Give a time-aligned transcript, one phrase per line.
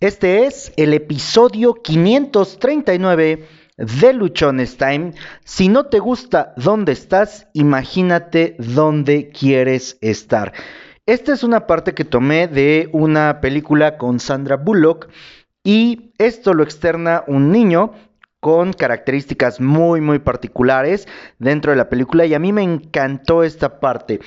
[0.00, 3.48] Este es el episodio 539
[3.78, 5.12] de Luchones Time.
[5.42, 10.52] Si no te gusta dónde estás, imagínate dónde quieres estar.
[11.04, 15.08] Esta es una parte que tomé de una película con Sandra Bullock
[15.64, 17.90] y esto lo externa un niño
[18.38, 21.08] con características muy muy particulares
[21.40, 24.20] dentro de la película y a mí me encantó esta parte.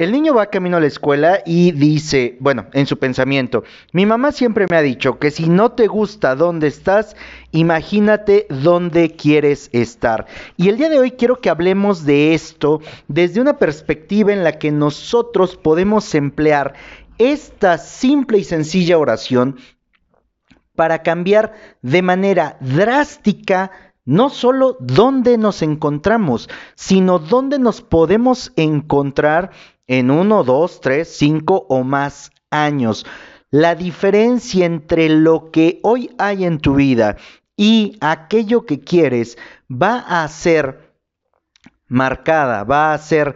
[0.00, 4.32] El niño va camino a la escuela y dice, bueno, en su pensamiento, mi mamá
[4.32, 7.16] siempre me ha dicho que si no te gusta dónde estás,
[7.52, 10.24] imagínate dónde quieres estar.
[10.56, 14.52] Y el día de hoy quiero que hablemos de esto desde una perspectiva en la
[14.52, 16.72] que nosotros podemos emplear
[17.18, 19.58] esta simple y sencilla oración
[20.74, 23.70] para cambiar de manera drástica
[24.06, 29.50] no solo dónde nos encontramos, sino dónde nos podemos encontrar
[29.90, 33.04] en uno, dos, tres, cinco o más años.
[33.50, 37.16] La diferencia entre lo que hoy hay en tu vida
[37.56, 39.36] y aquello que quieres
[39.68, 40.94] va a ser
[41.88, 43.34] marcada, va a ser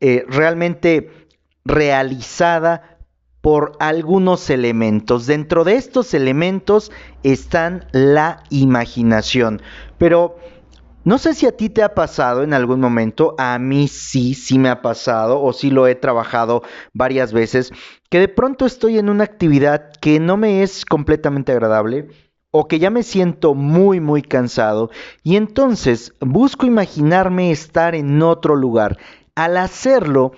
[0.00, 1.10] eh, realmente
[1.64, 2.98] realizada
[3.40, 5.26] por algunos elementos.
[5.26, 9.62] Dentro de estos elementos están la imaginación.
[9.96, 10.36] Pero
[11.06, 14.58] no sé si a ti te ha pasado en algún momento, a mí sí, sí
[14.58, 17.70] me ha pasado o sí lo he trabajado varias veces,
[18.10, 22.08] que de pronto estoy en una actividad que no me es completamente agradable
[22.50, 24.90] o que ya me siento muy muy cansado
[25.22, 28.98] y entonces busco imaginarme estar en otro lugar.
[29.36, 30.32] Al hacerlo,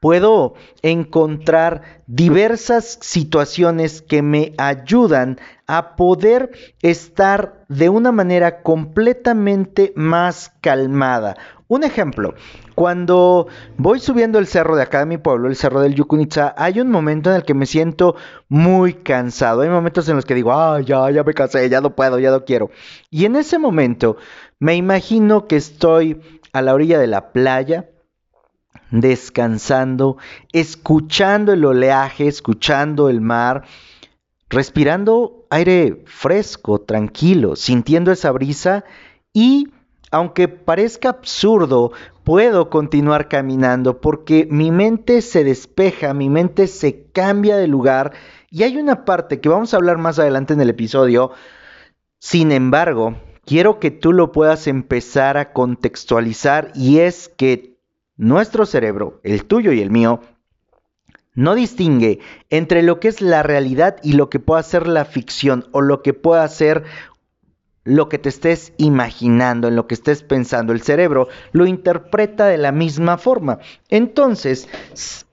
[0.00, 6.50] puedo encontrar diversas situaciones que me ayudan a poder
[6.82, 11.36] estar de una manera completamente más calmada.
[11.66, 12.34] Un ejemplo,
[12.74, 16.80] cuando voy subiendo el cerro de acá de mi pueblo, el cerro del Yucunitza, hay
[16.80, 18.16] un momento en el que me siento
[18.48, 19.62] muy cansado.
[19.62, 22.30] Hay momentos en los que digo, ah, ya, ya me cansé, ya no puedo, ya
[22.30, 22.70] no quiero.
[23.10, 24.18] Y en ese momento
[24.58, 26.20] me imagino que estoy
[26.52, 27.88] a la orilla de la playa,
[29.00, 30.16] descansando,
[30.52, 33.64] escuchando el oleaje, escuchando el mar,
[34.48, 38.84] respirando aire fresco, tranquilo, sintiendo esa brisa
[39.32, 39.68] y,
[40.10, 47.56] aunque parezca absurdo, puedo continuar caminando porque mi mente se despeja, mi mente se cambia
[47.56, 48.12] de lugar
[48.50, 51.32] y hay una parte que vamos a hablar más adelante en el episodio.
[52.20, 57.73] Sin embargo, quiero que tú lo puedas empezar a contextualizar y es que
[58.16, 60.20] nuestro cerebro, el tuyo y el mío,
[61.34, 65.66] no distingue entre lo que es la realidad y lo que pueda ser la ficción
[65.72, 66.84] o lo que pueda ser
[67.84, 70.72] lo que te estés imaginando, en lo que estés pensando.
[70.72, 73.58] El cerebro lo interpreta de la misma forma.
[73.90, 74.68] Entonces,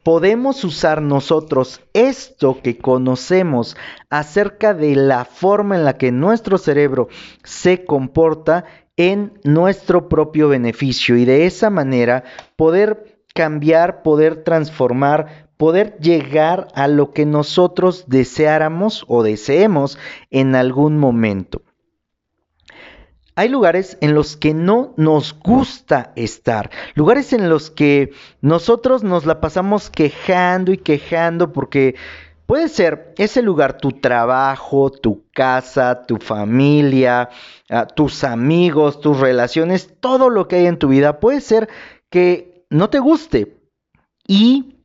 [0.04, 3.78] podemos usar nosotros esto que conocemos
[4.10, 7.08] acerca de la forma en la que nuestro cerebro
[7.44, 8.66] se comporta
[8.98, 12.24] en nuestro propio beneficio y de esa manera
[12.56, 19.98] poder cambiar, poder transformar, poder llegar a lo que nosotros deseáramos o deseemos
[20.30, 21.62] en algún momento.
[23.36, 29.26] Hay lugares en los que no nos gusta estar, lugares en los que nosotros nos
[29.26, 31.96] la pasamos quejando y quejando porque
[32.52, 37.30] Puede ser ese lugar tu trabajo, tu casa, tu familia,
[37.70, 41.22] ah, tus amigos, tus relaciones, todo lo que hay en tu vida.
[41.22, 41.70] Puede ser
[42.10, 43.56] que no te guste.
[44.28, 44.84] Y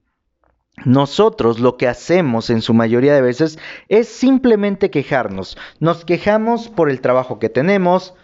[0.85, 5.59] nosotros lo que hacemos en su mayoría de veces es simplemente quejarnos.
[5.81, 8.15] Nos quejamos por el trabajo que tenemos,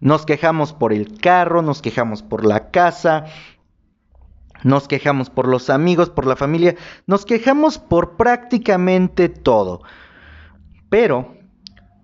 [0.00, 3.26] nos quejamos por el carro, nos quejamos por la casa,
[4.64, 6.76] nos quejamos por los amigos, por la familia,
[7.06, 9.82] nos quejamos por prácticamente todo.
[10.88, 11.36] Pero,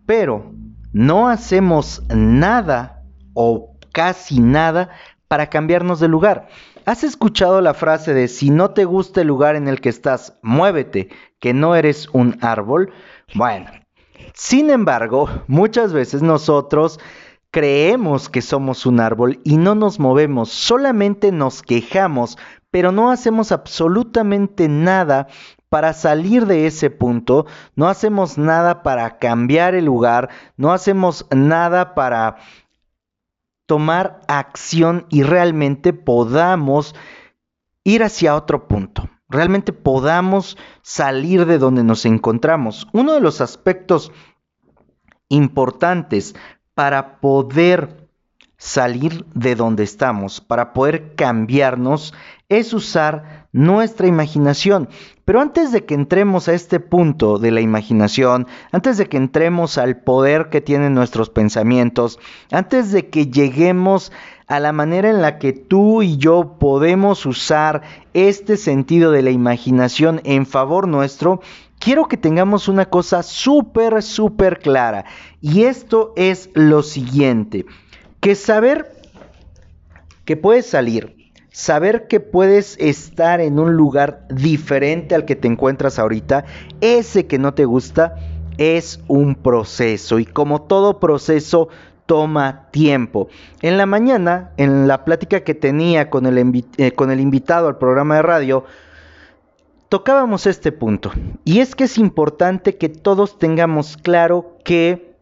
[0.07, 0.53] pero,
[0.93, 3.03] no hacemos nada
[3.35, 4.91] o casi nada
[5.29, 6.49] para cambiarnos de lugar.
[6.87, 10.39] ¿Has escuchado la frase de si no te gusta el lugar en el que estás,
[10.43, 11.09] muévete,
[11.41, 12.93] que no eres un árbol?
[13.35, 13.71] Bueno,
[14.35, 17.01] sin embargo, muchas veces nosotros
[17.57, 22.37] creemos que somos un árbol y no nos movemos, solamente nos quejamos,
[22.71, 25.29] pero no hacemos absolutamente nada
[25.71, 31.95] para salir de ese punto, no hacemos nada para cambiar el lugar, no hacemos nada
[31.95, 32.37] para
[33.65, 36.95] tomar acción y realmente podamos
[37.85, 42.87] ir hacia otro punto, realmente podamos salir de donde nos encontramos.
[42.93, 44.13] Uno de los aspectos
[45.31, 46.35] importantes
[46.77, 48.07] para poder
[48.59, 52.13] salir de donde estamos, para poder cambiarnos,
[52.51, 54.91] es usar nuestra imaginación.
[55.25, 59.79] Pero antes de que entremos a este punto de la imaginación, antes de que entremos
[59.79, 62.19] al poder que tienen nuestros pensamientos,
[62.53, 64.13] antes de que lleguemos
[64.47, 67.83] a la manera en la que tú y yo podemos usar
[68.13, 71.41] este sentido de la imaginación en favor nuestro,
[71.79, 75.05] quiero que tengamos una cosa súper, súper clara.
[75.41, 77.67] Y esto es lo siguiente,
[78.21, 78.93] que saber
[80.25, 85.99] que puedes salir, saber que puedes estar en un lugar diferente al que te encuentras
[85.99, 86.45] ahorita,
[86.81, 88.17] ese que no te gusta,
[88.59, 90.19] es un proceso.
[90.19, 91.69] Y como todo proceso,
[92.07, 93.29] toma tiempo.
[93.63, 97.79] En la mañana, en la plática que tenía con el, eh, con el invitado al
[97.79, 98.65] programa de radio,
[99.89, 101.13] tocábamos este punto.
[101.45, 105.17] Y es que es importante que todos tengamos claro que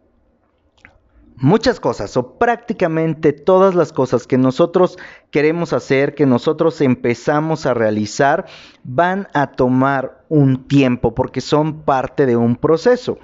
[1.37, 4.99] muchas cosas o prácticamente todas las cosas que nosotros
[5.31, 8.47] queremos hacer, que nosotros empezamos a realizar,
[8.85, 13.19] van a tomar un tiempo porque son parte de un proceso.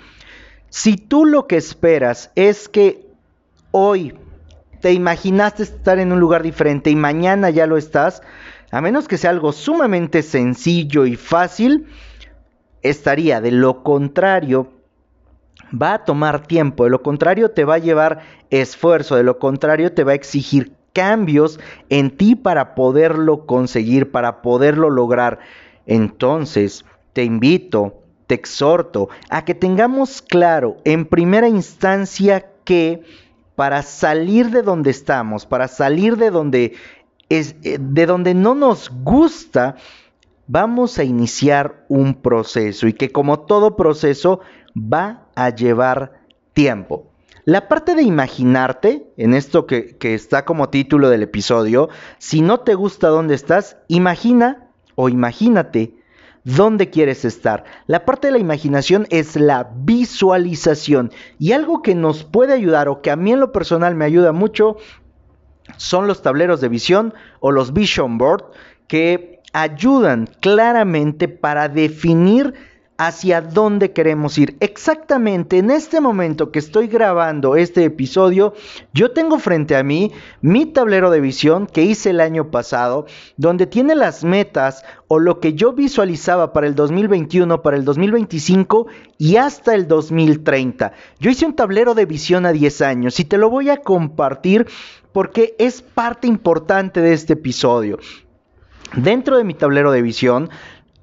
[0.68, 3.08] Si tú lo que esperas es que
[3.70, 4.14] hoy
[4.80, 8.22] te imaginaste estar en un lugar diferente y mañana ya lo estás,
[8.70, 11.86] a menos que sea algo sumamente sencillo y fácil,
[12.82, 13.40] estaría.
[13.40, 14.68] De lo contrario,
[15.70, 16.84] va a tomar tiempo.
[16.84, 18.20] De lo contrario, te va a llevar
[18.50, 19.16] esfuerzo.
[19.16, 24.90] De lo contrario, te va a exigir cambios en ti para poderlo conseguir, para poderlo
[24.90, 25.40] lograr.
[25.86, 33.02] Entonces, te invito, te exhorto a que tengamos claro en primera instancia que
[33.56, 36.74] para salir de donde estamos, para salir de donde
[37.30, 39.76] es, eh, de donde no nos gusta,
[40.46, 44.40] vamos a iniciar un proceso y que como todo proceso
[44.76, 46.20] va a llevar
[46.52, 47.06] tiempo.
[47.44, 51.88] La parte de imaginarte, en esto que, que, está como título del episodio,
[52.18, 55.94] si no te gusta dónde estás, imagina o imagínate
[56.44, 57.64] dónde quieres estar.
[57.86, 63.02] La parte de la imaginación es la visualización y algo que nos puede ayudar o
[63.02, 64.76] que a mí en lo personal me ayuda mucho
[65.76, 68.44] son los tableros de visión o los vision board
[68.86, 72.54] que ayudan claramente para definir
[73.00, 74.58] hacia dónde queremos ir.
[74.60, 78.52] Exactamente en este momento que estoy grabando este episodio,
[78.92, 80.12] yo tengo frente a mí
[80.42, 83.06] mi tablero de visión que hice el año pasado,
[83.38, 88.88] donde tiene las metas o lo que yo visualizaba para el 2021, para el 2025
[89.16, 90.92] y hasta el 2030.
[91.18, 94.66] Yo hice un tablero de visión a 10 años y te lo voy a compartir
[95.12, 97.98] porque es parte importante de este episodio.
[98.94, 100.50] Dentro de mi tablero de visión,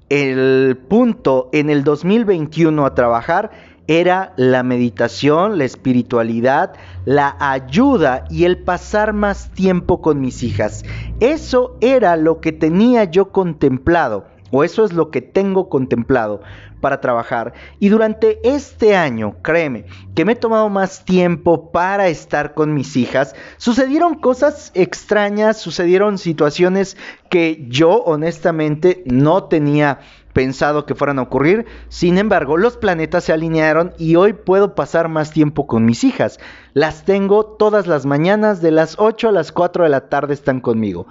[0.08, 3.50] el punto en el 2021 a trabajar
[3.88, 6.74] era la meditación, la espiritualidad,
[7.06, 10.84] la ayuda y el pasar más tiempo con mis hijas.
[11.20, 16.40] Eso era lo que tenía yo contemplado, o eso es lo que tengo contemplado
[16.80, 17.54] para trabajar.
[17.78, 19.84] Y durante este año, créeme,
[20.14, 26.18] que me he tomado más tiempo para estar con mis hijas, sucedieron cosas extrañas, sucedieron
[26.18, 26.96] situaciones
[27.30, 30.00] que yo honestamente no tenía
[30.32, 31.66] pensado que fueran a ocurrir.
[31.88, 36.38] Sin embargo, los planetas se alinearon y hoy puedo pasar más tiempo con mis hijas.
[36.74, 40.60] Las tengo todas las mañanas, de las 8 a las 4 de la tarde están
[40.60, 41.08] conmigo.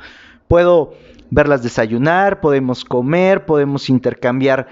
[0.48, 0.94] Puedo
[1.30, 4.68] verlas desayunar, podemos comer, podemos intercambiar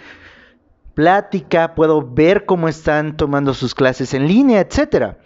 [0.94, 5.18] plática, puedo ver cómo están tomando sus clases en línea, etcétera.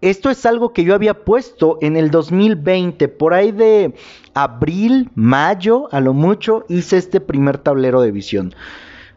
[0.00, 3.94] Esto es algo que yo había puesto en el 2020, por ahí de
[4.34, 8.54] abril, mayo, a lo mucho, hice este primer tablero de visión.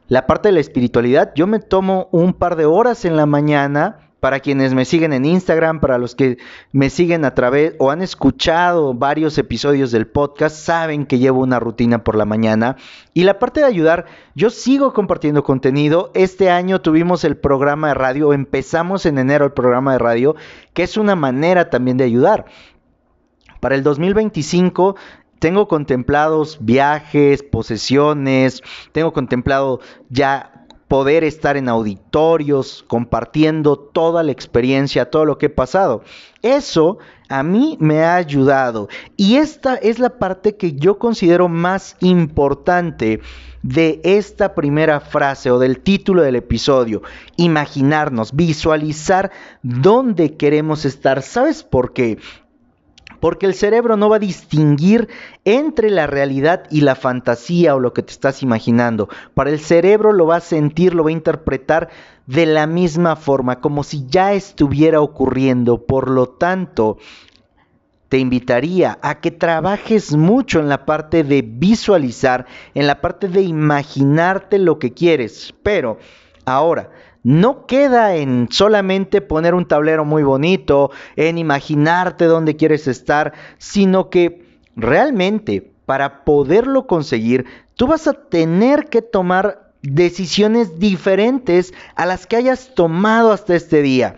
[0.07, 4.06] La parte de la espiritualidad, yo me tomo un par de horas en la mañana
[4.19, 6.37] para quienes me siguen en Instagram, para los que
[6.71, 11.59] me siguen a través o han escuchado varios episodios del podcast, saben que llevo una
[11.59, 12.77] rutina por la mañana.
[13.13, 16.11] Y la parte de ayudar, yo sigo compartiendo contenido.
[16.15, 20.35] Este año tuvimos el programa de radio, empezamos en enero el programa de radio,
[20.73, 22.45] que es una manera también de ayudar.
[23.59, 24.95] Para el 2025
[25.39, 35.09] tengo contemplados viajes, posesiones, tengo contemplado ya poder estar en auditorios compartiendo toda la experiencia,
[35.09, 36.03] todo lo que he pasado.
[36.41, 36.97] Eso
[37.29, 43.19] a mí me ha ayudado y esta es la parte que yo considero más importante
[43.63, 47.01] de esta primera frase o del título del episodio.
[47.35, 51.21] Imaginarnos, visualizar dónde queremos estar.
[51.21, 52.17] ¿Sabes por qué?
[53.19, 55.09] Porque el cerebro no va a distinguir
[55.45, 59.09] entre la realidad y la fantasía o lo que te estás imaginando.
[59.33, 61.89] Para el cerebro lo va a sentir, lo va a interpretar
[62.25, 65.85] de la misma forma, como si ya estuviera ocurriendo.
[65.85, 66.97] Por lo tanto,
[68.09, 73.41] te invitaría a que trabajes mucho en la parte de visualizar, en la parte de
[73.41, 75.53] imaginarte lo que quieres.
[75.63, 75.97] Pero
[76.45, 76.89] ahora,
[77.27, 84.09] no queda en solamente poner un tablero muy bonito, en imaginarte dónde quieres estar, sino
[84.09, 84.45] que
[84.77, 92.37] realmente para poderlo conseguir, tú vas a tener que tomar decisiones diferentes a las que
[92.37, 94.15] hayas tomado hasta este día.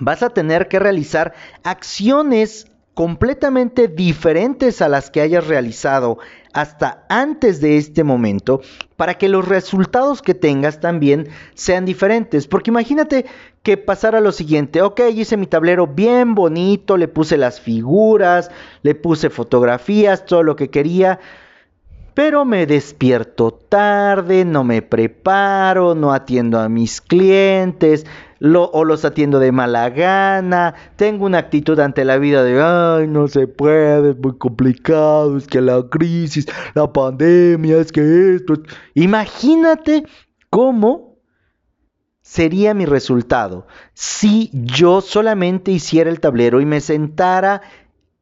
[0.00, 6.16] Vas a tener que realizar acciones completamente diferentes a las que hayas realizado
[6.56, 8.62] hasta antes de este momento
[8.96, 12.48] para que los resultados que tengas también sean diferentes.
[12.48, 13.26] Porque imagínate
[13.62, 18.94] que pasara lo siguiente, ok, hice mi tablero bien bonito, le puse las figuras, le
[18.94, 21.20] puse fotografías, todo lo que quería,
[22.14, 28.06] pero me despierto tarde, no me preparo, no atiendo a mis clientes,
[28.40, 33.28] o los atiendo de mala gana, tengo una actitud ante la vida de, ay, no
[33.28, 38.54] se puede, es muy complicado, es que la crisis, la pandemia, es que esto...
[38.94, 40.04] Imagínate
[40.50, 41.16] cómo
[42.20, 47.62] sería mi resultado si yo solamente hiciera el tablero y me sentara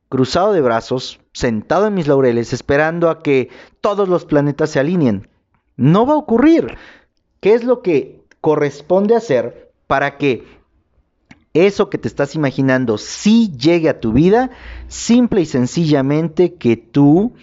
[0.08, 3.48] cruzado de brazos, sentado en mis laureles, esperando a que
[3.80, 5.28] todos los planetas se alineen.
[5.76, 6.76] No va a ocurrir.
[7.40, 10.44] ¿Qué es lo que corresponde hacer para que
[11.52, 14.50] eso que te estás imaginando sí llegue a tu vida?
[14.88, 17.34] Simple y sencillamente que tú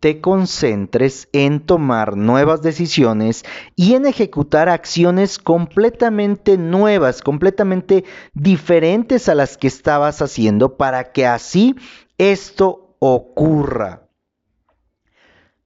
[0.00, 3.44] te concentres en tomar nuevas decisiones
[3.76, 8.02] y en ejecutar acciones completamente nuevas, completamente
[8.34, 11.76] diferentes a las que estabas haciendo para que así
[12.18, 14.01] esto ocurra.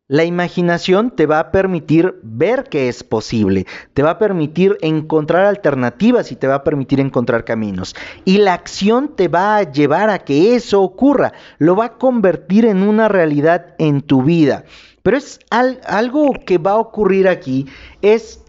[0.09, 5.47] La imaginación te va a permitir ver que es posible, te va a permitir encontrar
[5.47, 7.97] alternativas y te va a permitir encontrar caminos.
[8.25, 12.67] Y la acción te va a llevar a que eso ocurra, lo va a convertir
[12.67, 14.65] en una realidad en tu vida.
[15.03, 17.67] Pero es algo que va a ocurrir aquí
[18.01, 18.45] es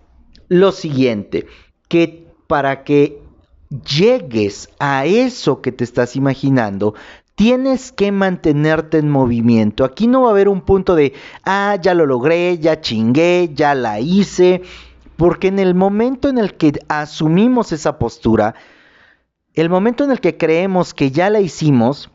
[0.50, 1.48] lo siguiente,
[1.88, 3.20] que para que
[3.70, 6.94] llegues a eso que te estás imaginando,
[7.38, 9.86] tienes que mantenerte en movimiento.
[9.86, 11.14] Aquí no va a haber un punto de,
[11.46, 14.64] ah, ya lo logré, ya chingué, ya la hice,
[15.18, 18.56] porque en el momento en el que asumimos esa postura,
[19.54, 22.10] el momento en el que creemos que ya la hicimos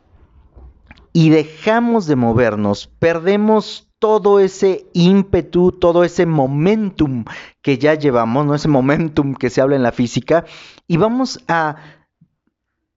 [1.13, 7.23] y dejamos de movernos, perdemos todo ese ímpetu, todo ese momentum
[7.61, 10.43] que ya llevamos, no ese momentum que se habla en la física,
[10.85, 11.77] y vamos a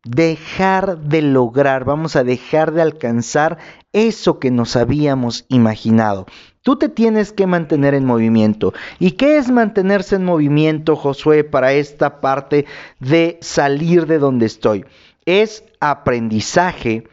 [0.06, 3.58] dejar de lograr, vamos a dejar de alcanzar
[3.92, 6.26] eso que nos habíamos imaginado.
[6.62, 8.72] Tú te tienes que mantener en movimiento.
[8.98, 12.66] ¿Y qué es mantenerse en movimiento, Josué, para esta parte
[12.98, 14.84] de salir de donde estoy?
[15.25, 17.04] Es aprendizaje,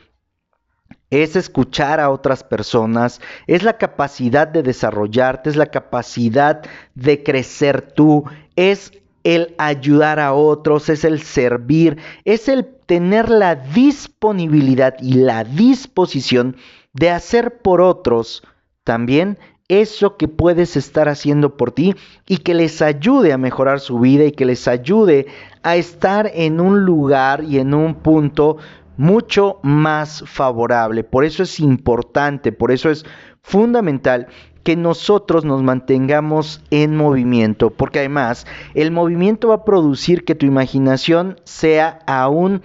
[1.09, 6.63] es escuchar a otras personas, es la capacidad de desarrollarte, es la capacidad
[6.95, 8.91] de crecer tú, es
[9.23, 16.57] el ayudar a otros, es el servir, es el tener la disponibilidad y la disposición
[16.93, 18.43] de hacer por otros
[18.83, 21.95] también eso que puedes estar haciendo por ti
[22.27, 25.25] y que les ayude a mejorar su vida y que les ayude
[25.63, 28.57] a estar en un lugar y en un punto
[28.95, 31.03] mucho más favorable.
[31.03, 33.07] Por eso es importante, por eso es
[33.41, 34.27] fundamental
[34.63, 40.45] que nosotros nos mantengamos en movimiento, porque además el movimiento va a producir que tu
[40.45, 42.61] imaginación sea aún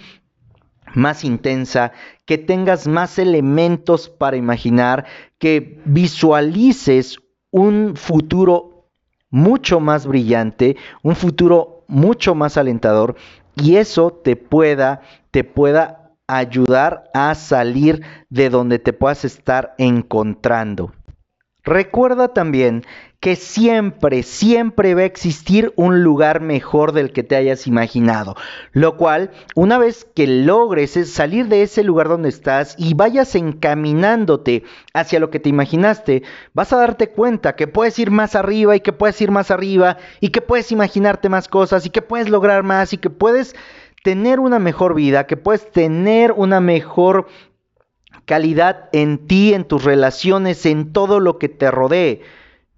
[0.95, 1.93] más intensa,
[2.25, 5.07] que tengas más elementos para imaginar,
[5.39, 7.19] que visualices
[7.51, 8.89] un futuro
[9.31, 13.17] mucho más brillante, un futuro mucho más alentador
[13.57, 20.93] y eso te pueda te pueda ayudar a salir de donde te puedas estar encontrando.
[21.69, 22.83] Recuerda también
[23.21, 28.37] que siempre, siempre va a existir un lugar mejor del que te hayas imaginado.
[28.73, 34.63] Lo cual, una vez que logres salir de ese lugar donde estás y vayas encaminándote
[34.95, 36.23] hacia lo que te imaginaste,
[36.55, 39.99] vas a darte cuenta que puedes ir más arriba y que puedes ir más arriba
[40.21, 43.55] y que puedes imaginarte más cosas y que puedes lograr más y que puedes
[44.03, 47.27] tener una mejor vida, que puedes tener una mejor
[48.29, 52.21] calidad en ti, en tus relaciones, en todo lo que te rodee.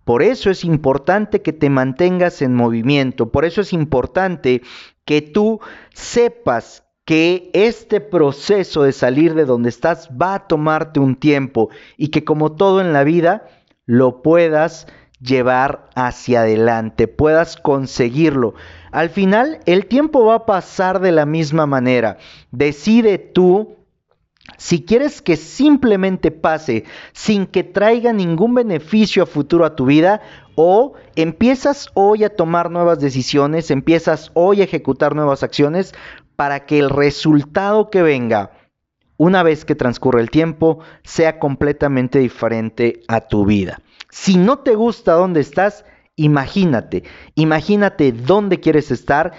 [0.04, 4.62] Por eso es importante que te mantengas en movimiento, por eso es importante
[5.04, 5.61] que tú
[5.92, 12.09] sepas que este proceso de salir de donde estás va a tomarte un tiempo y
[12.09, 13.49] que como todo en la vida
[13.87, 14.87] lo puedas
[15.21, 18.54] llevar hacia adelante, puedas conseguirlo.
[18.92, 22.19] Al final el tiempo va a pasar de la misma manera.
[22.52, 23.79] Decide tú
[24.57, 30.21] Si quieres que simplemente pase sin que traiga ningún beneficio a futuro a tu vida,
[30.54, 35.95] o empiezas hoy a tomar nuevas decisiones, empiezas hoy a ejecutar nuevas acciones
[36.37, 38.52] para que el resultado que venga
[39.16, 43.80] una vez que transcurre el tiempo sea completamente diferente a tu vida.
[44.09, 45.85] Si no te gusta dónde estás,
[46.16, 47.04] imagínate,
[47.35, 49.33] imagínate dónde quieres estar,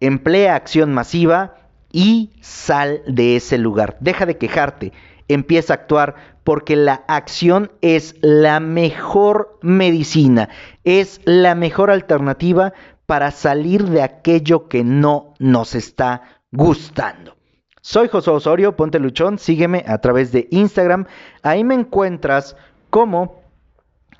[0.00, 1.57] emplea acción masiva
[1.92, 3.96] y sal de ese lugar.
[4.00, 4.92] Deja de quejarte,
[5.28, 6.14] empieza a actuar
[6.44, 10.48] porque la acción es la mejor medicina,
[10.84, 12.72] es la mejor alternativa
[13.06, 17.36] para salir de aquello que no nos está gustando.
[17.80, 21.06] Soy José Osorio, ponte luchón, sígueme a través de Instagram,
[21.42, 22.56] ahí me encuentras
[22.90, 23.37] como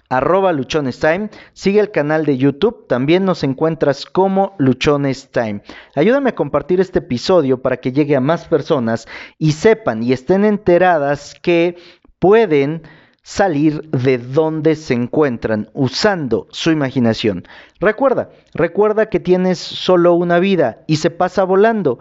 [0.09, 1.31] arroba Luchones Time.
[1.53, 5.63] Sigue el canal de YouTube, también nos encuentras como Luchones Time.
[5.95, 9.07] Ayúdame a compartir este episodio para que llegue a más personas
[9.39, 11.77] y sepan y estén enteradas que
[12.19, 12.83] pueden
[13.23, 17.47] salir de donde se encuentran usando su imaginación.
[17.79, 21.99] Recuerda, recuerda que tienes solo una vida y se pasa volando.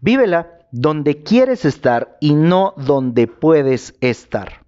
[0.00, 4.63] Vívela donde quieres estar y no donde puedes estar.